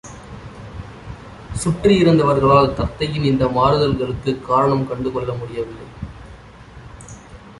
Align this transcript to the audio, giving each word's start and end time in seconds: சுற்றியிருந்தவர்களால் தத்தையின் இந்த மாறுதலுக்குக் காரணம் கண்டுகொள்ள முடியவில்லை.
சுற்றியிருந்தவர்களால் 1.63 2.73
தத்தையின் 2.73 3.23
இந்த 3.23 3.45
மாறுதலுக்குக் 3.45 4.41
காரணம் 4.41 4.87
கண்டுகொள்ள 4.87 5.33
முடியவில்லை. 5.33 5.83